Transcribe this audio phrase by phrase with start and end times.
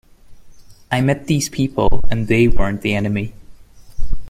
[0.91, 3.35] I met these people and they weren't the enemy.